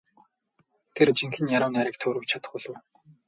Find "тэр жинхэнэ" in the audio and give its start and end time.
0.95-1.51